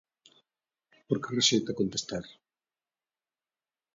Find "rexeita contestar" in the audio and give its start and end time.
1.37-2.25